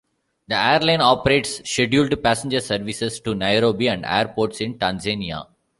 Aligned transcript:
The 0.47 0.55
airline 0.55 0.99
operates 1.01 1.61
scheduled 1.69 2.23
passenger 2.23 2.59
services 2.59 3.19
to 3.19 3.35
Nairobi 3.35 3.85
and 3.87 4.03
airports 4.03 4.59
in 4.59 4.79
Tanzania. 4.79 5.45